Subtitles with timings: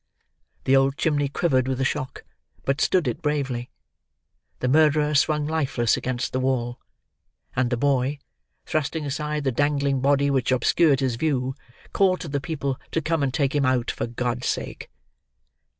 [0.63, 2.23] The old chimney quivered with the shock,
[2.65, 3.69] but stood it bravely.
[4.57, 6.79] The murderer swung lifeless against the wall;
[7.55, 8.17] and the boy,
[8.65, 11.53] thrusting aside the dangling body which obscured his view,
[11.93, 14.89] called to the people to come and take him out, for God's sake.